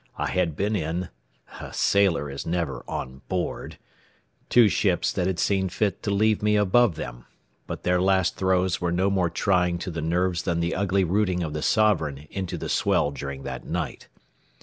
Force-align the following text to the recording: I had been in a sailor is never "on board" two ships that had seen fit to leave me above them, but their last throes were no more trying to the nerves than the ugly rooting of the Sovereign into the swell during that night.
I 0.17 0.29
had 0.31 0.55
been 0.55 0.75
in 0.75 1.09
a 1.59 1.71
sailor 1.71 2.27
is 2.27 2.43
never 2.43 2.83
"on 2.87 3.21
board" 3.29 3.77
two 4.49 4.67
ships 4.67 5.13
that 5.13 5.27
had 5.27 5.37
seen 5.37 5.69
fit 5.69 6.01
to 6.01 6.09
leave 6.09 6.41
me 6.41 6.55
above 6.55 6.95
them, 6.95 7.25
but 7.67 7.83
their 7.83 8.01
last 8.01 8.35
throes 8.35 8.81
were 8.81 8.91
no 8.91 9.11
more 9.11 9.29
trying 9.29 9.77
to 9.77 9.91
the 9.91 10.01
nerves 10.01 10.41
than 10.41 10.59
the 10.59 10.73
ugly 10.73 11.03
rooting 11.03 11.43
of 11.43 11.53
the 11.53 11.61
Sovereign 11.61 12.25
into 12.31 12.57
the 12.57 12.67
swell 12.67 13.11
during 13.11 13.43
that 13.43 13.63
night. 13.65 14.07